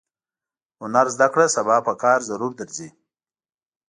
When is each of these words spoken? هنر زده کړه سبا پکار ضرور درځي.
هنر 0.81 1.05
زده 1.15 1.27
کړه 1.33 1.45
سبا 1.55 1.77
پکار 1.87 2.19
ضرور 2.29 2.51
درځي. 2.59 2.89